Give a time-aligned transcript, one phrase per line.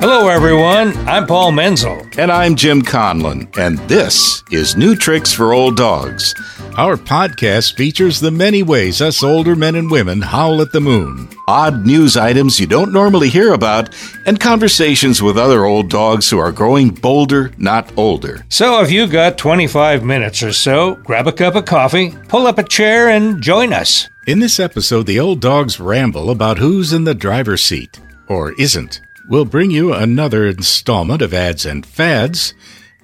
[0.00, 0.96] Hello, everyone.
[1.06, 2.00] I'm Paul Menzel.
[2.16, 6.34] And I'm Jim Conlon, and this is New Tricks for Old Dogs.
[6.78, 11.28] Our podcast features the many ways us older men and women howl at the moon,
[11.46, 13.94] odd news items you don't normally hear about,
[14.24, 18.46] and conversations with other old dogs who are growing bolder, not older.
[18.48, 22.56] So if you've got 25 minutes or so, grab a cup of coffee, pull up
[22.56, 24.08] a chair, and join us.
[24.26, 29.02] In this episode, the old dogs ramble about who's in the driver's seat, or isn't.
[29.30, 32.52] We'll bring you another installment of Ads and Fads.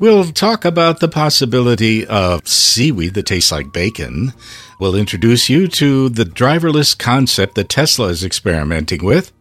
[0.01, 4.33] We'll talk about the possibility of seaweed that tastes like bacon.
[4.81, 9.33] We'll introduce you to the driverless concept that Tesla is experimenting with.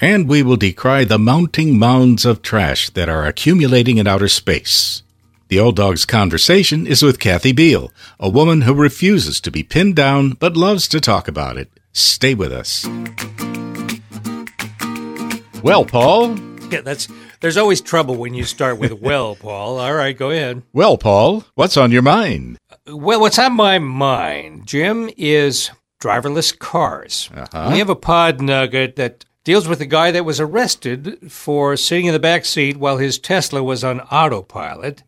[0.00, 5.04] And we will decry the mounting mounds of trash that are accumulating in outer space.
[5.46, 9.94] The Old Dog's conversation is with Kathy Biehl, a woman who refuses to be pinned
[9.94, 11.70] down but loves to talk about it.
[11.92, 12.84] Stay with us.
[15.64, 16.38] Well, Paul.
[16.70, 17.08] Yeah, that's
[17.40, 19.80] there's always trouble when you start with well, Paul.
[19.80, 20.62] All right, go ahead.
[20.74, 22.58] Well, Paul, what's on your mind?
[22.86, 25.70] Well, what's on my mind, Jim, is
[26.02, 27.30] driverless cars.
[27.34, 27.70] Uh-huh.
[27.72, 32.04] We have a pod nugget that deals with a guy that was arrested for sitting
[32.04, 35.02] in the back seat while his Tesla was on autopilot.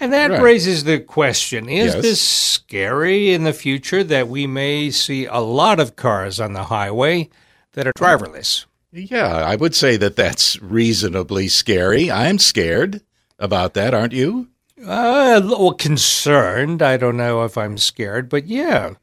[0.00, 0.40] And that right.
[0.40, 2.02] raises the question is yes.
[2.02, 6.64] this scary in the future that we may see a lot of cars on the
[6.64, 7.28] highway
[7.74, 8.64] that are driverless?
[8.92, 12.10] Yeah, I would say that that's reasonably scary.
[12.10, 13.00] I'm scared
[13.38, 14.48] about that, aren't you?
[14.78, 16.82] Uh, a little concerned.
[16.82, 18.94] I don't know if I'm scared, but yeah,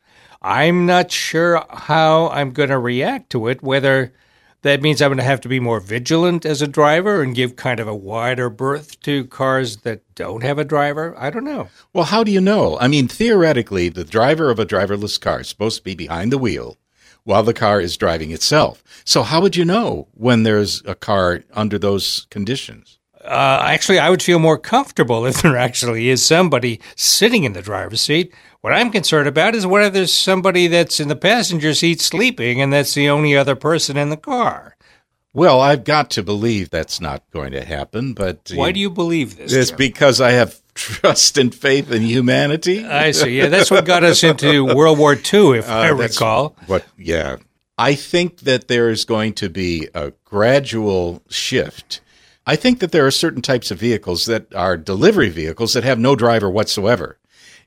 [0.43, 4.13] I'm not sure how I'm going to react to it, whether
[4.61, 7.55] that means I'm going to have to be more vigilant as a driver and give
[7.55, 11.15] kind of a wider berth to cars that don't have a driver.
[11.17, 11.69] I don't know.
[11.93, 12.77] Well, how do you know?
[12.79, 16.37] I mean, theoretically, the driver of a driverless car is supposed to be behind the
[16.37, 16.77] wheel
[17.23, 18.83] while the car is driving itself.
[19.05, 22.99] So how would you know when there's a car under those conditions?
[23.23, 27.61] Uh, actually, I would feel more comfortable if there actually is somebody sitting in the
[27.61, 28.33] driver's seat.
[28.61, 32.73] What I'm concerned about is whether there's somebody that's in the passenger seat sleeping and
[32.73, 34.75] that's the only other person in the car.
[35.33, 39.37] Well, I've got to believe that's not going to happen, but why do you believe
[39.37, 39.53] this?
[39.53, 42.85] It's because I have trust and faith in humanity.
[42.85, 43.37] I see.
[43.37, 46.55] Yeah, that's what got us into World War II, if uh, I recall.
[46.67, 46.85] What?
[46.97, 47.37] Yeah,
[47.77, 51.99] I think that there is going to be a gradual shift.
[52.45, 55.99] I think that there are certain types of vehicles that are delivery vehicles that have
[55.99, 57.19] no driver whatsoever,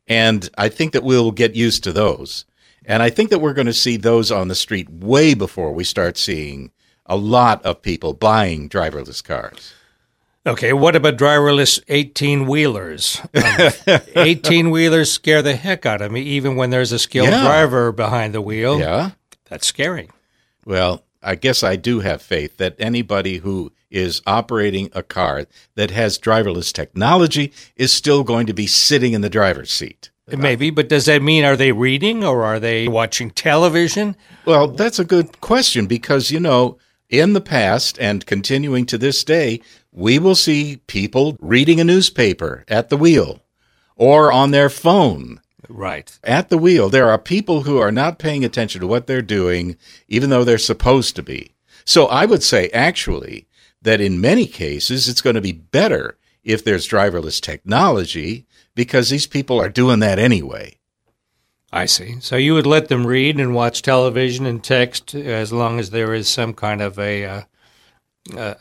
[0.09, 2.47] and I think that we'll get used to those.
[2.85, 5.85] And I think that we're going to see those on the street way before we
[5.85, 6.73] start seeing
[7.07, 9.73] a lot of people buying driverless cars.
[10.45, 13.21] Okay, what about driverless 18 wheelers?
[13.33, 13.71] Um,
[14.17, 17.43] 18 wheelers scare the heck out of me, even when there's a skilled yeah.
[17.43, 18.79] driver behind the wheel.
[18.81, 19.11] Yeah.
[19.49, 20.11] That's scary.
[20.65, 25.93] Well, I guess I do have faith that anybody who is operating a car that
[25.93, 30.11] has driverless technology is still going to be sitting in the driver's seat.
[30.27, 34.17] Maybe, but does that mean are they reading or are they watching television?
[34.45, 36.79] Well, that's a good question because, you know,
[37.13, 39.61] in the past and continuing to this day,
[39.93, 43.43] we will see people reading a newspaper at the wheel
[43.95, 45.41] or on their phone.
[45.69, 46.19] Right.
[46.25, 49.77] At the wheel, there are people who are not paying attention to what they're doing,
[50.09, 51.55] even though they're supposed to be.
[51.85, 53.47] So I would say, actually,
[53.83, 59.27] that in many cases, it's going to be better if there's driverless technology because these
[59.27, 60.79] people are doing that anyway.
[61.73, 62.21] I see.
[62.21, 66.13] So you would let them read and watch television and text as long as there
[66.13, 67.43] is some kind of a uh,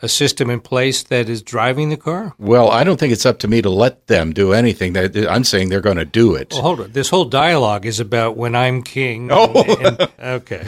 [0.01, 2.33] a system in place that is driving the car?
[2.39, 4.97] Well, I don't think it's up to me to let them do anything.
[4.97, 6.51] I'm saying they're going to do it.
[6.51, 6.91] Well, hold on.
[6.91, 9.29] This whole dialogue is about when I'm king.
[9.31, 10.67] Oh, and, and, okay.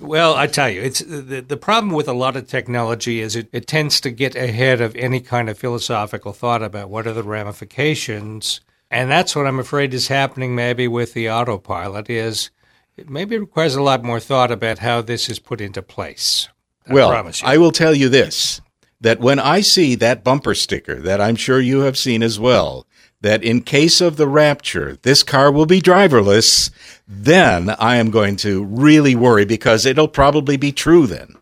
[0.00, 3.48] well, I tell you, it's the, the problem with a lot of technology is it,
[3.52, 7.22] it tends to get ahead of any kind of philosophical thought about what are the
[7.22, 12.50] ramifications and that's what I'm afraid is happening maybe with the autopilot is
[12.96, 16.48] it maybe requires a lot more thought about how this is put into place.
[16.86, 18.60] I well, I will tell you this
[19.00, 22.86] that when I see that bumper sticker that I'm sure you have seen as well,
[23.22, 26.70] that in case of the rapture, this car will be driverless,
[27.08, 31.34] then I am going to really worry because it'll probably be true then.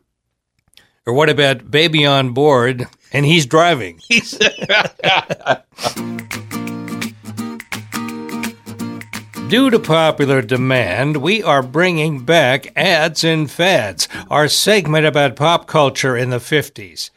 [1.06, 4.00] Or what about baby on board and he's driving?
[9.48, 15.66] Due to popular demand, we are bringing back Ads and Fads, our segment about pop
[15.66, 17.08] culture in the 50s.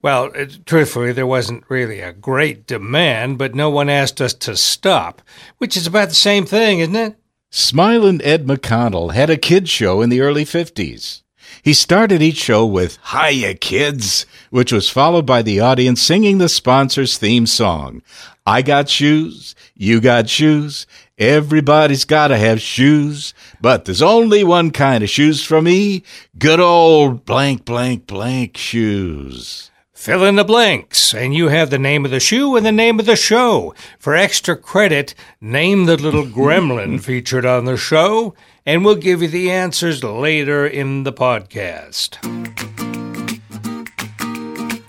[0.00, 4.56] Well, it, truthfully, there wasn't really a great demand, but no one asked us to
[4.56, 5.20] stop,
[5.58, 7.16] which is about the same thing, isn't it?
[7.52, 11.20] Smilin' Ed McConnell had a kids show in the early 50s.
[11.62, 16.48] He started each show with Hiya Kids, which was followed by the audience singing the
[16.48, 18.02] sponsor's theme song.
[18.46, 20.86] I got shoes, you got shoes,
[21.18, 26.02] everybody's gotta have shoes, but there's only one kind of shoes for me,
[26.38, 29.70] good old blank blank blank shoes.
[29.92, 33.00] Fill in the blanks, and you have the name of the shoe and the name
[33.00, 33.74] of the show.
[33.98, 38.34] For extra credit, name the little gremlin featured on the show,
[38.66, 42.75] and we'll give you the answers later in the podcast.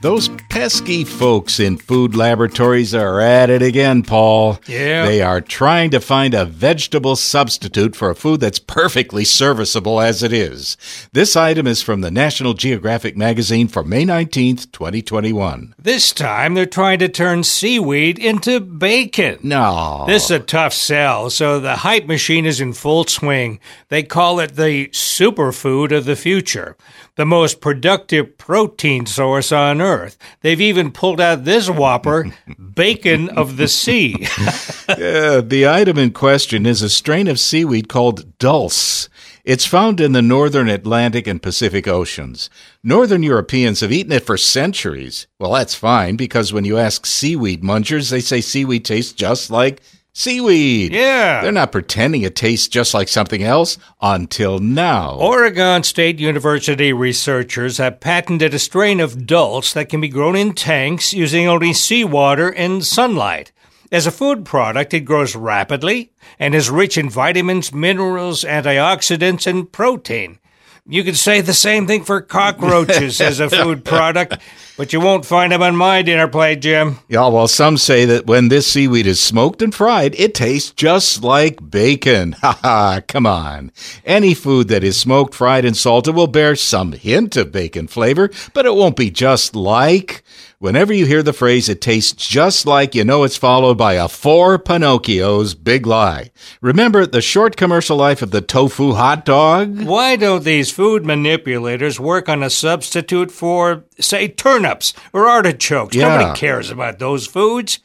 [0.02, 4.60] Those pesky folks in food laboratories are at it again, Paul.
[4.68, 5.06] Yeah.
[5.08, 10.22] They are trying to find a vegetable substitute for a food that's perfectly serviceable as
[10.22, 10.78] it is.
[11.14, 15.74] This item is from the National Geographic magazine for May 19th, 2021.
[15.80, 19.40] This time they're trying to turn seaweed into bacon.
[19.42, 20.04] No.
[20.08, 23.60] This is a tough sell, so the hype machine is in full swing.
[23.90, 26.78] They call it the superfood of the future,
[27.18, 30.18] the most productive protein source on Earth.
[30.42, 32.32] They've even pulled out this whopper,
[32.76, 34.16] bacon of the sea.
[34.90, 39.10] yeah, the item in question is a strain of seaweed called dulse.
[39.44, 42.50] It's found in the northern Atlantic and Pacific Oceans.
[42.84, 45.26] Northern Europeans have eaten it for centuries.
[45.40, 49.82] Well, that's fine because when you ask seaweed munchers, they say seaweed tastes just like
[50.18, 50.92] seaweed.
[50.94, 51.42] Yeah.
[51.42, 55.16] They're not pretending it tastes just like something else until now.
[55.16, 60.54] Oregon State University researchers have patented a strain of dulse that can be grown in
[60.54, 63.52] tanks using only seawater and sunlight.
[63.92, 69.72] As a food product, it grows rapidly and is rich in vitamins, minerals, antioxidants, and
[69.72, 70.40] protein.
[70.90, 74.38] You could say the same thing for cockroaches as a food product,
[74.78, 77.00] but you won't find them on my dinner plate, Jim.
[77.10, 81.24] Yeah, well, some say that when this seaweed is smoked and fried, it tastes just
[81.24, 82.36] like bacon.
[82.48, 83.72] Ha ha, come on.
[84.06, 88.30] Any food that is smoked, fried, and salted will bear some hint of bacon flavor,
[88.54, 90.24] but it won't be just like.
[90.60, 94.08] Whenever you hear the phrase, it tastes just like, you know it's followed by a
[94.08, 96.32] four Pinocchios big lie.
[96.62, 99.84] Remember the short commercial life of the tofu hot dog?
[99.84, 105.96] Why don't these food manipulators work on a substitute for, say, turnips or artichokes?
[105.96, 106.18] Yeah.
[106.18, 107.78] Nobody cares about those foods.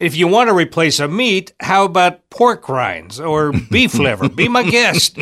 [0.00, 4.28] If you want to replace a meat, how about pork rinds or beef liver?
[4.28, 5.18] Be my guest.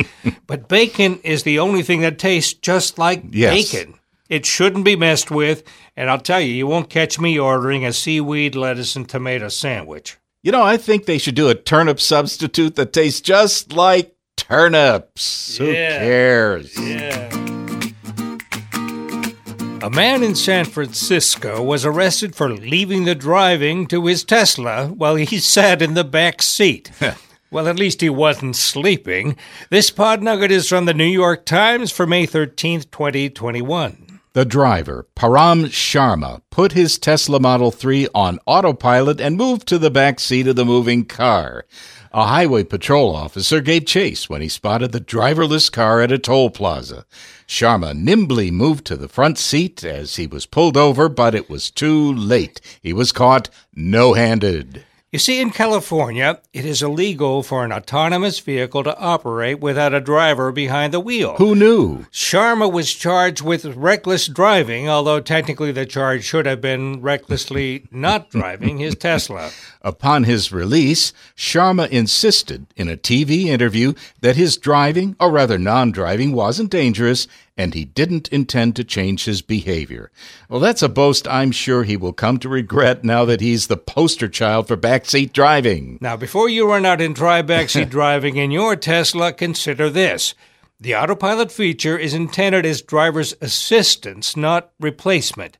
[0.47, 3.71] But bacon is the only thing that tastes just like Yes.
[3.71, 3.93] bacon.
[4.29, 5.63] It shouldn't be messed with,
[5.95, 10.17] and I'll tell you, you won't catch me ordering a seaweed, lettuce, and tomato sandwich.
[10.43, 15.57] You know, I think they should do a turnip substitute that tastes just like turnips.
[15.57, 16.77] Who cares?
[16.79, 17.29] Yeah.
[19.83, 25.15] A man in San Francisco was arrested for leaving the driving to his Tesla while
[25.15, 26.91] he sat in the back seat.
[27.51, 29.37] well, at least he wasn't sleeping.
[29.69, 34.06] This pod nugget is from the New York Times for May 13th, 2021.
[34.37, 39.89] The driver, Param Sharma, put his Tesla Model 3 on autopilot and moved to the
[39.89, 41.65] back seat of the moving car.
[42.11, 46.51] A highway patrol officer gave chase when he spotted the driverless car at a toll
[46.51, 47.07] plaza.
[47.47, 51.71] Sharma nimbly moved to the front seat as he was pulled over, but it was
[51.71, 52.61] too late.
[52.83, 54.85] He was caught no handed.
[55.17, 59.99] You see, in California, it is illegal for an autonomous vehicle to operate without a
[59.99, 61.37] driver behind the wheel.
[61.37, 62.05] Who knew?
[62.11, 68.29] Sharma was charged with reckless driving, although technically the charge should have been recklessly not
[68.29, 69.49] driving his Tesla.
[69.81, 75.91] Upon his release, Sharma insisted in a TV interview that his driving, or rather non
[75.91, 77.27] driving, wasn't dangerous
[77.57, 80.11] and he didn't intend to change his behavior.
[80.47, 83.77] Well, that's a boast I'm sure he will come to regret now that he's the
[83.77, 85.97] poster child for backseat driving.
[85.99, 90.35] Now, before you run out and try backseat driving in your Tesla, consider this.
[90.79, 95.57] The autopilot feature is intended as driver's assistance, not replacement.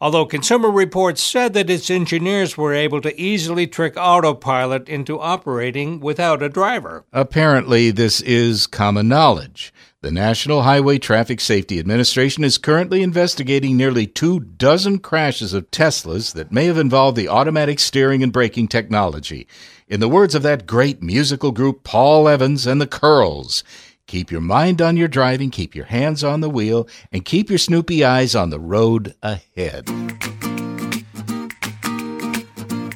[0.00, 5.98] Although Consumer Reports said that its engineers were able to easily trick autopilot into operating
[5.98, 7.04] without a driver.
[7.12, 9.72] Apparently, this is common knowledge.
[10.00, 16.34] The National Highway Traffic Safety Administration is currently investigating nearly two dozen crashes of Teslas
[16.34, 19.48] that may have involved the automatic steering and braking technology.
[19.88, 23.64] In the words of that great musical group Paul Evans and the Curls,
[24.08, 27.58] keep your mind on your driving, keep your hands on the wheel, and keep your
[27.58, 29.88] snoopy eyes on the road ahead.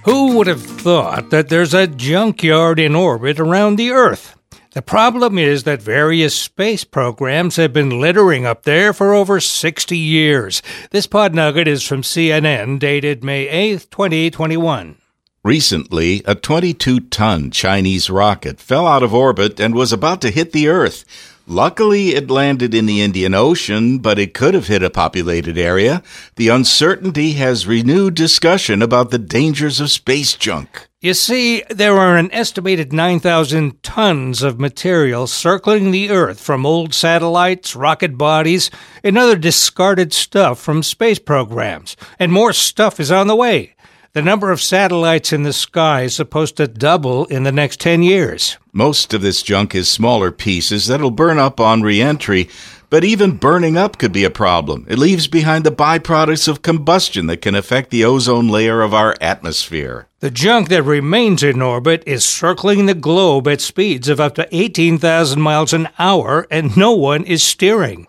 [0.05, 4.37] Who would have thought that there's a junkyard in orbit around the Earth?
[4.73, 9.97] The problem is that various space programs have been littering up there for over 60
[9.97, 10.63] years.
[10.91, 14.97] This pod nugget is from CNN, dated May 8th, 2021.
[15.45, 20.53] Recently, a 22 ton Chinese rocket fell out of orbit and was about to hit
[20.53, 21.05] the Earth.
[21.49, 26.01] Luckily, it landed in the Indian Ocean, but it could have hit a populated area.
[26.37, 30.87] The uncertainty has renewed discussion about the dangers of space junk.
[31.01, 36.95] You see, there are an estimated 9,000 tons of material circling the Earth from old
[36.95, 38.71] satellites, rocket bodies,
[39.03, 41.97] and other discarded stuff from space programs.
[42.21, 43.75] And more stuff is on the way.
[44.15, 48.03] The number of satellites in the sky is supposed to double in the next 10
[48.03, 48.59] years.
[48.71, 52.51] Most of this junk is smaller pieces that'll burn up on reentry,
[52.91, 54.85] but even burning up could be a problem.
[54.87, 59.17] It leaves behind the byproducts of combustion that can affect the ozone layer of our
[59.19, 60.09] atmosphere.
[60.21, 64.47] The junk that remains in orbit is circling the globe at speeds of up to
[64.55, 68.07] 18,000 miles an hour, and no one is steering.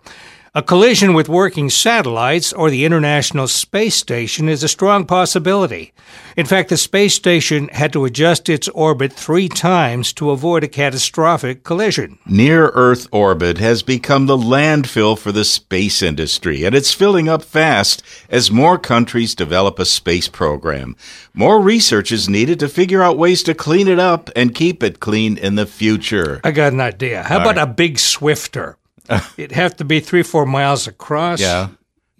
[0.56, 5.92] A collision with working satellites or the International Space Station is a strong possibility.
[6.36, 10.68] In fact, the space station had to adjust its orbit three times to avoid a
[10.68, 12.20] catastrophic collision.
[12.24, 17.42] Near Earth orbit has become the landfill for the space industry, and it's filling up
[17.42, 20.94] fast as more countries develop a space program.
[21.32, 25.00] More research is needed to figure out ways to clean it up and keep it
[25.00, 26.40] clean in the future.
[26.44, 27.24] I got an idea.
[27.24, 27.68] How All about right.
[27.68, 28.76] a big Swiffer?
[29.36, 31.40] It'd have to be three, four miles across.
[31.40, 31.68] Yeah.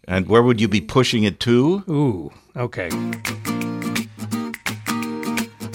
[0.06, 1.82] And where would you be pushing it to?
[1.88, 2.90] Ooh, okay.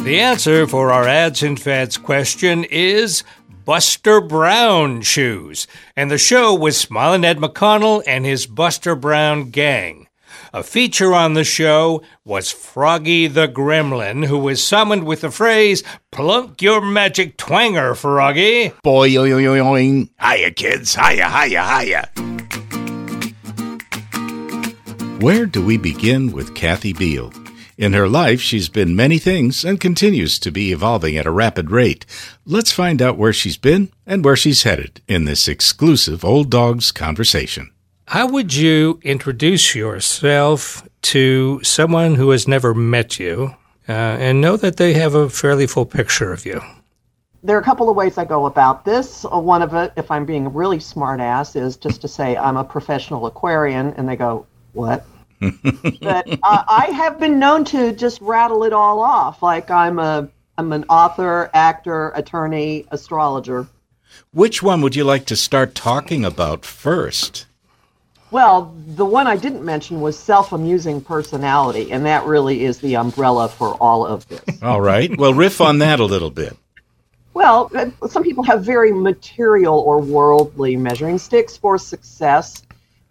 [0.03, 3.23] The answer for our ads and fads question is
[3.65, 5.67] Buster Brown shoes.
[5.95, 10.07] And the show was Smiling Ed McConnell and his Buster Brown gang.
[10.51, 15.83] A feature on the show was Froggy the Gremlin, who was summoned with the phrase,
[16.11, 18.73] Plunk your magic twanger, Froggy.
[18.81, 19.75] Boy, yo, yo, yo, yo.
[19.75, 20.95] Hiya, kids.
[20.95, 22.09] Hiya, hiya, hiya.
[25.19, 27.31] Where do we begin with Kathy Biehl?
[27.77, 31.69] In her life, she's been many things and continues to be evolving at a rapid
[31.69, 32.07] rate.
[32.43, 36.91] Let's find out where she's been and where she's headed in this exclusive Old Dogs
[36.91, 37.69] conversation.
[38.09, 43.53] How would you introduce yourself to someone who has never met you
[43.87, 46.59] uh, and know that they have a fairly full picture of you?
[47.43, 49.25] There are a couple of ways I go about this.
[49.25, 52.35] Uh, one of it, if I'm being a really smart ass, is just to say
[52.35, 55.05] I'm a professional aquarian, and they go, What?
[55.39, 60.27] but uh, I have been known to just rattle it all off, like I'm a
[60.57, 63.67] I'm an author, actor, attorney, astrologer.
[64.33, 67.45] Which one would you like to start talking about first?
[68.31, 72.95] Well, the one I didn't mention was self amusing personality, and that really is the
[72.95, 74.61] umbrella for all of this.
[74.61, 75.15] all right.
[75.17, 76.55] Well, riff on that a little bit.
[77.33, 82.63] Well, uh, some people have very material or worldly measuring sticks for success.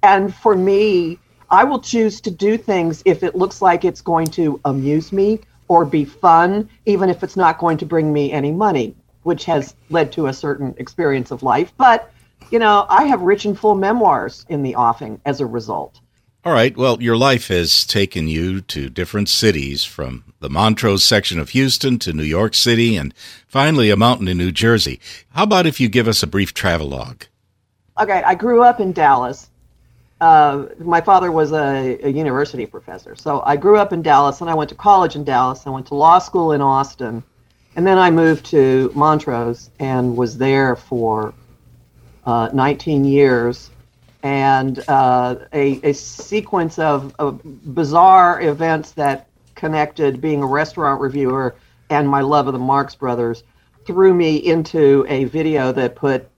[0.02, 1.18] And for me,
[1.50, 5.40] I will choose to do things if it looks like it's going to amuse me
[5.68, 9.74] or be fun, even if it's not going to bring me any money, which has
[9.90, 11.72] led to a certain experience of life.
[11.76, 12.10] But
[12.50, 16.00] you know, I have rich and full memoirs in the offing as a result.
[16.44, 16.76] All right.
[16.76, 21.98] Well, your life has taken you to different cities from the Montrose section of Houston
[21.98, 23.12] to New York City and
[23.46, 25.00] finally a mountain in New Jersey.
[25.30, 27.24] How about if you give us a brief travelogue?
[28.00, 28.22] Okay.
[28.24, 29.50] I grew up in Dallas.
[30.20, 33.14] Uh, my father was a, a university professor.
[33.14, 35.66] So I grew up in Dallas and I went to college in Dallas.
[35.66, 37.22] I went to law school in Austin.
[37.76, 41.34] And then I moved to Montrose and was there for
[42.28, 43.70] uh, 19 years,
[44.22, 47.40] and uh, a, a sequence of, of
[47.74, 51.54] bizarre events that connected being a restaurant reviewer
[51.88, 53.44] and my love of the Marx Brothers
[53.86, 56.28] threw me into a video that put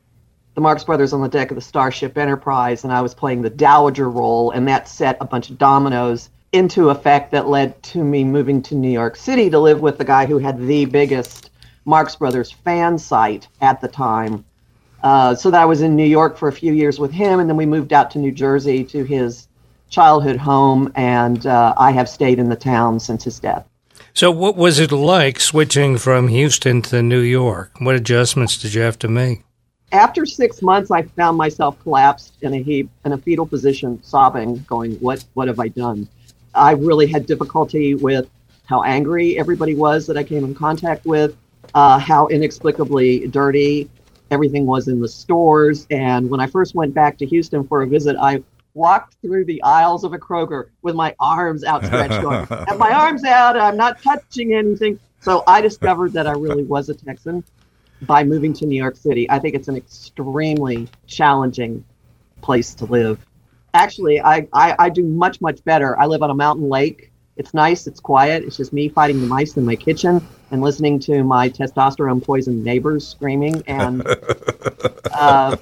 [0.54, 3.50] the Marx Brothers on the deck of the Starship Enterprise, and I was playing the
[3.50, 8.22] Dowager role, and that set a bunch of dominoes into effect that led to me
[8.22, 11.50] moving to New York City to live with the guy who had the biggest
[11.84, 14.44] Marx Brothers fan site at the time,
[15.02, 17.48] uh, so that I was in New York for a few years with him, and
[17.48, 19.48] then we moved out to New Jersey to his
[19.88, 23.66] childhood home, and uh, I have stayed in the town since his death.
[24.12, 27.72] So, what was it like switching from Houston to New York?
[27.78, 29.42] What adjustments did you have to make?
[29.92, 34.64] After six months, I found myself collapsed in a heap, in a fetal position, sobbing,
[34.68, 35.24] going, "What?
[35.34, 36.08] What have I done?"
[36.54, 38.28] I really had difficulty with
[38.66, 41.36] how angry everybody was that I came in contact with,
[41.74, 43.88] uh, how inexplicably dirty
[44.30, 45.86] everything was in the stores.
[45.90, 48.42] And when I first went back to Houston for a visit, I
[48.74, 53.24] walked through the aisles of a Kroger with my arms outstretched, going, "Have my arms
[53.24, 53.56] out!
[53.56, 57.44] I'm not touching anything." So I discovered that I really was a Texan
[58.02, 59.28] by moving to New York City.
[59.30, 61.84] I think it's an extremely challenging
[62.40, 63.24] place to live.
[63.74, 65.98] Actually, I, I, I do much, much better.
[66.00, 67.09] I live on a mountain lake
[67.40, 68.44] It's nice, it's quiet.
[68.44, 70.20] It's just me fighting the mice in my kitchen
[70.50, 74.06] and listening to my testosterone poisoned neighbors screaming, and
[75.14, 75.56] uh,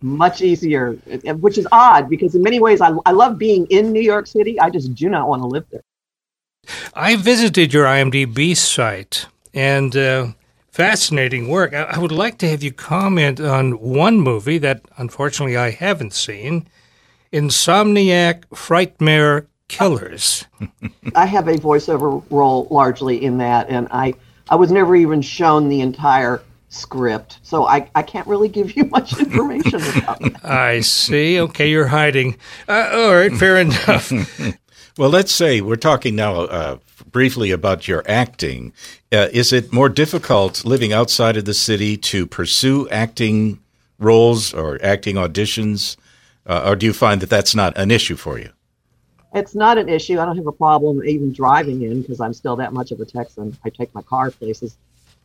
[0.00, 0.94] much easier,
[1.38, 4.58] which is odd because in many ways I, I love being in New York City.
[4.58, 5.84] I just do not want to live there.
[6.94, 10.32] I visited your IMDb site and uh,
[10.72, 11.72] fascinating work.
[11.72, 16.12] I, I would like to have you comment on one movie that unfortunately I haven't
[16.12, 16.66] seen
[17.32, 20.44] Insomniac Frightmare Killers.
[21.14, 24.14] I have a voiceover role largely in that, and I,
[24.48, 28.84] I was never even shown the entire script, so I, I can't really give you
[28.90, 30.44] much information about that.
[30.44, 31.40] I see.
[31.40, 32.36] Okay, you're hiding.
[32.68, 34.12] Uh, all right, fair enough.
[34.98, 36.78] well, let's say we're talking now uh,
[37.10, 38.72] briefly about your acting.
[39.12, 43.60] Uh, is it more difficult living outside of the city to pursue acting
[44.00, 45.96] roles or acting auditions,
[46.46, 48.50] uh, or do you find that that's not an issue for you?
[49.32, 50.18] It's not an issue.
[50.18, 53.04] I don't have a problem even driving in because I'm still that much of a
[53.04, 53.56] Texan.
[53.64, 54.76] I take my car places.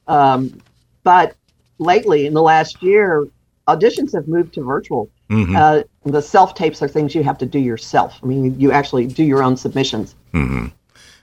[0.08, 0.62] Um,
[1.04, 1.36] but
[1.80, 3.28] lately, in the last year,
[3.68, 5.10] auditions have moved to virtual.
[5.30, 5.56] Mm-hmm.
[5.56, 8.20] Uh, the self tapes are things you have to do yourself.
[8.22, 10.14] I mean, you actually do your own submissions.
[10.34, 10.68] Mm-hmm.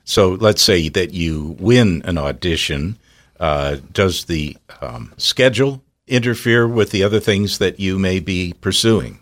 [0.05, 2.99] So let's say that you win an audition.
[3.39, 9.21] Uh, does the um, schedule interfere with the other things that you may be pursuing?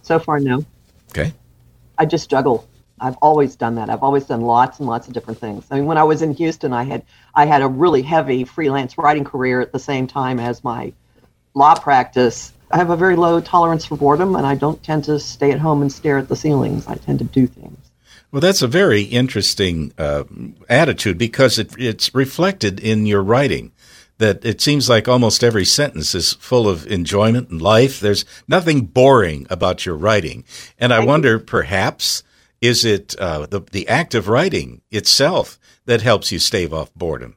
[0.00, 0.64] So far, no.
[1.10, 1.34] Okay.
[1.98, 2.66] I just juggle
[3.00, 3.90] I've always done that.
[3.90, 5.64] I've always done lots and lots of different things.
[5.70, 7.02] I mean, when I was in Houston, I had
[7.34, 10.92] I had a really heavy freelance writing career at the same time as my
[11.54, 12.52] law practice.
[12.70, 15.60] I have a very low tolerance for boredom, and I don't tend to stay at
[15.60, 16.86] home and stare at the ceilings.
[16.86, 17.78] I tend to do things.
[18.32, 20.24] Well, that's a very interesting uh,
[20.68, 23.72] attitude because it, it's reflected in your writing.
[24.18, 28.00] That it seems like almost every sentence is full of enjoyment and life.
[28.00, 30.44] There's nothing boring about your writing,
[30.78, 32.22] and I wonder perhaps
[32.60, 37.36] is it uh, the the act of writing itself that helps you stave off boredom?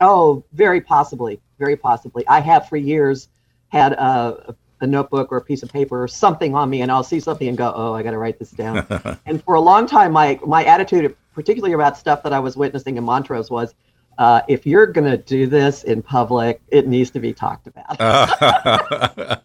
[0.00, 2.26] Oh, very possibly, very possibly.
[2.26, 3.28] I have for years
[3.68, 7.02] had a, a notebook or a piece of paper or something on me, and I'll
[7.02, 8.86] see something and go, "Oh, I got to write this down."
[9.26, 12.96] and for a long time, my my attitude, particularly about stuff that I was witnessing
[12.96, 13.74] in Montrose, was,
[14.18, 19.42] uh, if you're going to do this in public, it needs to be talked about.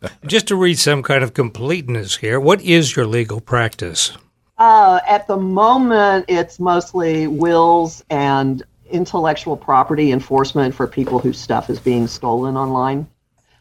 [0.26, 4.12] Just to read some kind of completeness here, what is your legal practice?
[4.58, 11.68] Uh, at the moment, it's mostly wills and intellectual property enforcement for people whose stuff
[11.68, 13.06] is being stolen online.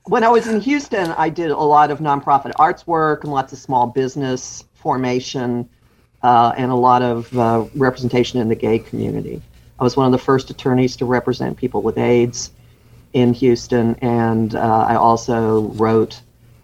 [0.05, 3.51] When I was in Houston, I did a lot of nonprofit arts work and lots
[3.51, 5.67] of small business formation
[6.21, 9.41] uh, and a lot of uh, representation in the gay community.
[9.79, 12.51] I was one of the first attorneys to represent people with AIDS
[13.13, 16.21] in Houston, and uh, I also wrote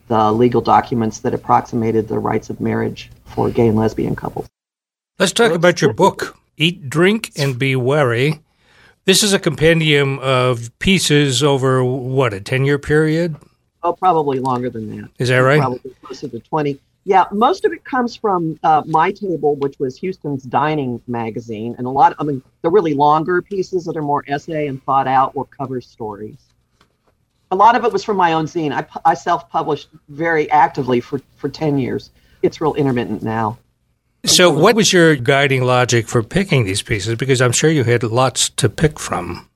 [0.07, 4.47] the legal documents that approximated the rights of marriage for gay and lesbian couples.
[5.19, 8.41] Let's talk about your book, Eat, Drink, and Be Wary.
[9.05, 13.35] This is a compendium of pieces over what, a 10 year period?
[13.83, 15.09] Oh, probably longer than that.
[15.17, 15.59] Is that right?
[15.59, 16.79] Probably closer to 20.
[17.03, 21.87] Yeah, most of it comes from uh, My Table, which was Houston's dining magazine, and
[21.87, 22.15] a lot.
[22.19, 25.81] I mean, the really longer pieces that are more essay and thought out were cover
[25.81, 26.37] stories.
[27.49, 28.71] A lot of it was from my own zine.
[28.71, 32.11] I, I self-published very actively for for ten years.
[32.43, 33.57] It's real intermittent now.
[34.23, 37.15] So, what was your guiding logic for picking these pieces?
[37.15, 39.49] Because I'm sure you had lots to pick from.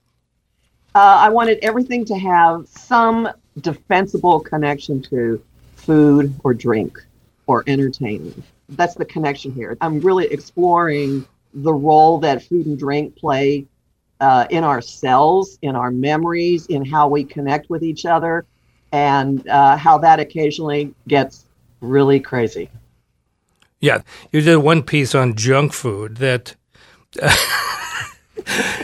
[0.95, 3.29] Uh, I wanted everything to have some
[3.62, 5.43] defensible connection to
[5.75, 6.99] food or drink
[7.47, 8.43] or entertaining.
[8.69, 9.77] That's the connection here.
[9.81, 13.65] I'm really exploring the role that food and drink play
[14.19, 18.45] uh, in our cells, in our memories, in how we connect with each other,
[18.91, 21.45] and uh, how that occasionally gets
[21.81, 22.69] really crazy.
[23.79, 26.55] Yeah, you did one piece on junk food that.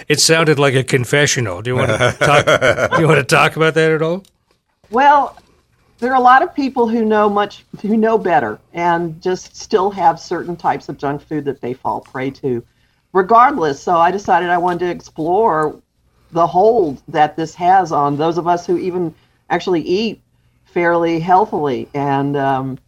[0.08, 1.62] it sounded like a confessional.
[1.62, 2.92] Do you want to talk?
[2.92, 4.24] do you want to talk about that at all?
[4.90, 5.38] Well,
[6.02, 9.92] there are a lot of people who know much who know better and just still
[9.92, 12.64] have certain types of junk food that they fall prey to.
[13.14, 15.80] Regardless so i decided i wanted to explore
[16.32, 19.14] the hold that this has on those of us who even
[19.50, 20.22] actually eat
[20.66, 21.88] fairly healthily.
[21.94, 22.80] And um,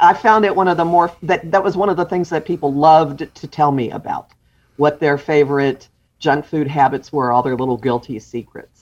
[0.00, 2.46] i found it one of the more that that was one of the things that
[2.46, 4.30] people loved to tell me about
[4.78, 5.86] what their favorite
[6.18, 8.75] junk food habits were all their little guilty secrets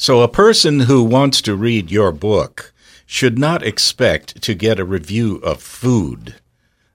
[0.00, 2.72] so, a person who wants to read your book
[3.04, 6.36] should not expect to get a review of food.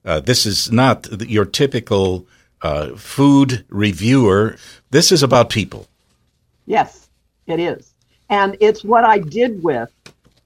[0.04, 2.26] Uh, this is not your typical
[2.64, 4.58] uh, food reviewer.
[4.90, 5.86] This is about people.
[6.66, 7.08] Yes,
[7.46, 7.94] it is.
[8.32, 9.92] And it's what I did with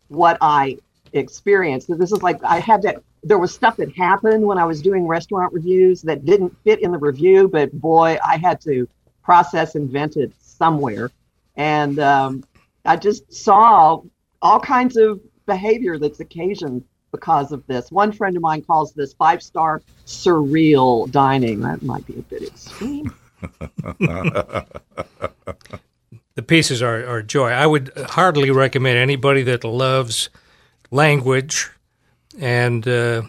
[0.10, 0.80] what I
[1.14, 1.88] experienced.
[1.98, 5.08] This is like I had that there was stuff that happened when I was doing
[5.08, 8.86] restaurant reviews that didn't fit in the review, but boy, I had to
[9.24, 11.10] process and vent it somewhere.
[11.60, 12.44] And um,
[12.86, 14.02] I just saw
[14.42, 17.92] all kinds of behavior that's occasioned because of this.
[17.92, 21.60] One friend of mine calls this five star surreal dining.
[21.60, 23.14] That might be a bit extreme.
[24.00, 24.66] the
[26.48, 27.50] pieces are, are joy.
[27.50, 30.30] I would hardly recommend anybody that loves
[30.92, 31.70] language
[32.40, 33.24] and uh,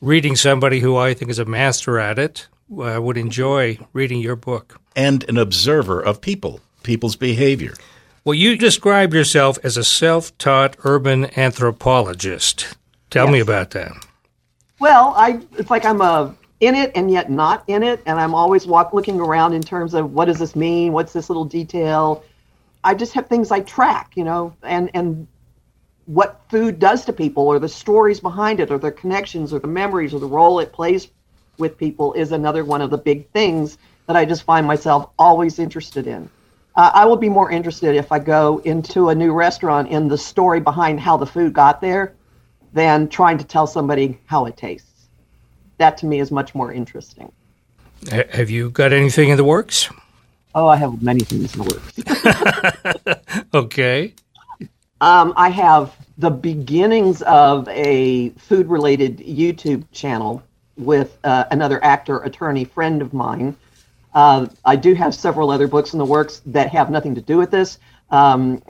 [0.00, 2.48] reading somebody who I think is a master at it.
[2.82, 4.80] I would enjoy reading your book.
[4.96, 7.74] And an observer of people, people's behavior.
[8.24, 12.76] Well, you describe yourself as a self taught urban anthropologist.
[13.10, 13.32] Tell yes.
[13.32, 13.92] me about that.
[14.80, 18.34] Well, I it's like I'm a in it and yet not in it, and I'm
[18.34, 20.92] always walk looking around in terms of what does this mean?
[20.92, 22.24] What's this little detail?
[22.82, 25.26] I just have things I track, you know, and and
[26.06, 29.68] what food does to people, or the stories behind it, or the connections, or the
[29.68, 31.08] memories, or the role it plays
[31.58, 35.58] with people is another one of the big things that I just find myself always
[35.58, 36.30] interested in.
[36.76, 40.18] Uh, I will be more interested if I go into a new restaurant in the
[40.18, 42.14] story behind how the food got there
[42.72, 45.08] than trying to tell somebody how it tastes.
[45.78, 47.32] That to me is much more interesting.
[48.10, 49.88] Have you got anything in the works?
[50.54, 53.48] Oh, I have many things in the works.
[53.54, 54.14] okay.
[55.00, 60.42] Um, I have the beginnings of a food related YouTube channel
[60.76, 63.56] with uh, another actor, attorney friend of mine.
[64.16, 67.36] Uh, I do have several other books in the works that have nothing to do
[67.36, 67.78] with this.
[68.08, 68.62] Um,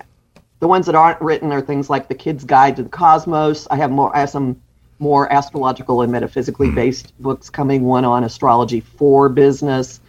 [0.59, 3.69] the ones that aren't written are things like The Kid's Guide to the Cosmos.
[3.71, 4.15] I have more.
[4.15, 4.61] I have some
[4.99, 6.75] more astrological and metaphysically hmm.
[6.75, 7.85] based books coming.
[7.85, 10.01] One on astrology for business,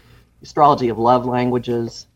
[0.42, 2.08] astrology of love languages.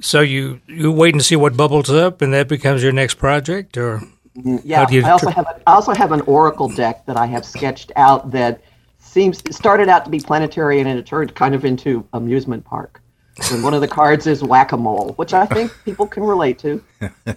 [0.00, 3.76] So you you wait and see what bubbles up, and that becomes your next project,
[3.76, 3.98] or
[4.36, 4.56] mm-hmm.
[4.64, 4.80] yeah.
[4.82, 7.92] I also tr- have a, I also have an oracle deck that I have sketched
[7.94, 8.62] out that
[9.10, 13.02] seems it started out to be planetary, and it turned kind of into amusement park.
[13.50, 16.58] And one of the cards is whack a mole, which I think people can relate
[16.60, 16.82] to.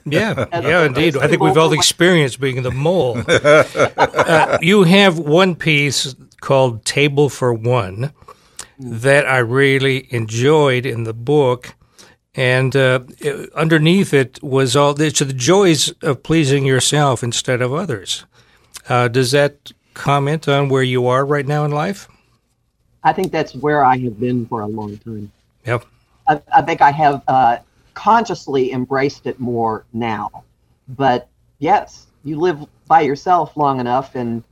[0.06, 1.18] Yeah, yeah, indeed.
[1.18, 3.22] I think we've all experienced being the mole.
[3.28, 8.14] uh, you have one piece called Table for One
[8.78, 11.76] that I really enjoyed in the book.
[12.36, 13.02] And uh,
[13.56, 18.26] underneath it was all the, the joys of pleasing yourself instead of others.
[18.90, 22.08] Uh, does that comment on where you are right now in life?
[23.04, 25.32] I think that's where I have been for a long time.
[25.66, 25.86] Yep.
[26.28, 27.58] I, I think I have uh,
[27.94, 30.44] consciously embraced it more now.
[30.88, 31.28] But
[31.60, 34.44] yes, you live by yourself long enough and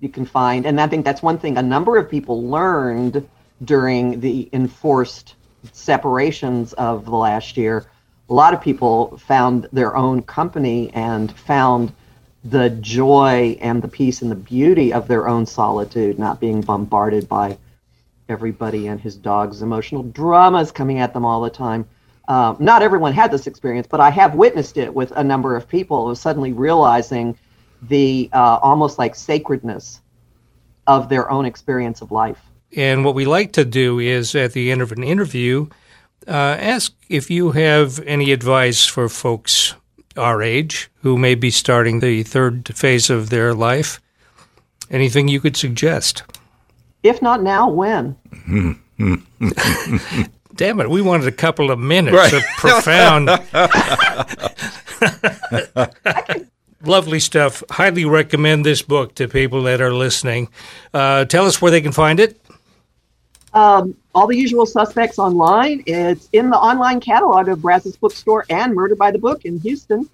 [0.00, 3.28] you can find, and I think that's one thing a number of people learned
[3.64, 5.36] during the enforced
[5.72, 7.86] separations of the last year.
[8.28, 11.92] A lot of people found their own company and found
[12.44, 17.28] the joy and the peace and the beauty of their own solitude, not being bombarded
[17.28, 17.56] by
[18.28, 21.86] everybody and his dog's emotional dramas coming at them all the time.
[22.28, 25.68] Um, not everyone had this experience, but I have witnessed it with a number of
[25.68, 27.36] people suddenly realizing
[27.82, 30.00] the uh, almost like sacredness
[30.86, 32.38] of their own experience of life.
[32.74, 35.68] And what we like to do is at the end of an interview,
[36.26, 39.74] uh, ask if you have any advice for folks
[40.16, 44.00] our age who may be starting the third phase of their life.
[44.90, 46.22] Anything you could suggest?
[47.02, 48.16] If not now, when?
[50.54, 52.32] Damn it, we wanted a couple of minutes right.
[52.32, 53.30] of profound.
[56.84, 57.62] Lovely stuff.
[57.70, 60.48] Highly recommend this book to people that are listening.
[60.92, 62.41] Uh, tell us where they can find it.
[63.54, 65.82] Um, all the usual suspects online.
[65.86, 70.08] It's in the online catalog of Brazos Bookstore and Murder by the Book in Houston.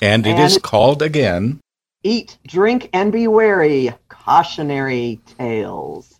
[0.00, 1.60] And it and is called again
[2.02, 6.14] Eat, Drink, and Be Wary Cautionary Tales.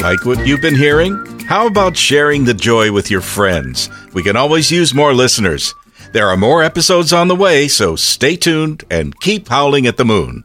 [0.00, 1.24] Like what you've been hearing?
[1.46, 3.88] How about sharing the joy with your friends?
[4.12, 5.74] We can always use more listeners.
[6.12, 10.04] There are more episodes on the way, so stay tuned and keep howling at the
[10.04, 10.44] moon.